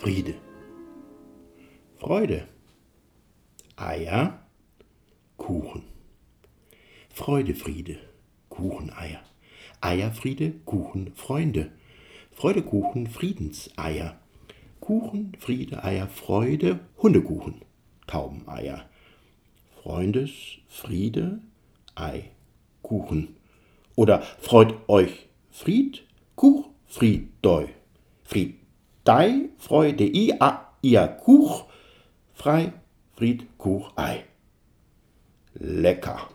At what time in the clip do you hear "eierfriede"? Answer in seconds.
9.82-10.52